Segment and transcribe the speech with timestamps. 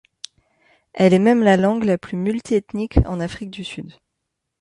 [0.93, 3.93] Elle est même la langue la plus multiethnique en Afrique du Sud.